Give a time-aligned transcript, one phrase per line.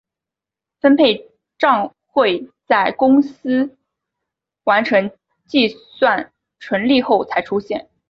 [0.79, 1.29] 分配
[1.59, 3.77] 帐会在公司
[4.63, 5.11] 完成
[5.45, 7.87] 计算纯利后才出现。